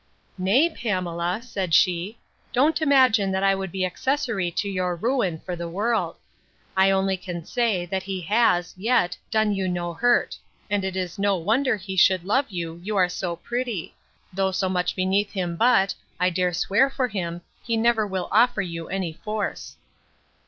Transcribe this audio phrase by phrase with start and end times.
[0.39, 2.17] Nay, Pamela, said she,
[2.53, 6.15] don't imagine that I would be accessory to your ruin for the world.
[6.75, 10.37] I only can say, that he has, yet, done you no hurt;
[10.71, 13.93] and it is no wonder he should love you, you are so pretty;
[14.33, 18.63] though so much beneath him but, I dare swear for him, he never will offer
[18.63, 19.77] you any force.